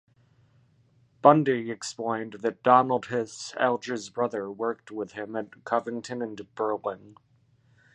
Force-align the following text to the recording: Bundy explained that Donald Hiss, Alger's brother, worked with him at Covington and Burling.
Bundy 1.21 1.69
explained 1.69 2.37
that 2.39 2.63
Donald 2.63 3.05
Hiss, 3.05 3.53
Alger's 3.57 4.09
brother, 4.09 4.49
worked 4.49 4.89
with 4.89 5.11
him 5.11 5.35
at 5.35 5.63
Covington 5.63 6.23
and 6.23 6.55
Burling. 6.55 7.17